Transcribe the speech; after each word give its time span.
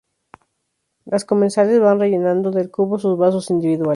Los 1.05 1.25
comensales 1.25 1.79
van 1.79 1.99
rellenando 1.99 2.49
del 2.49 2.71
cubo 2.71 2.97
sus 2.97 3.19
vasos 3.19 3.51
individuales. 3.51 3.89